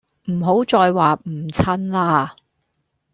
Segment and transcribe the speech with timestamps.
[0.31, 2.35] 唔好再話唔襯啦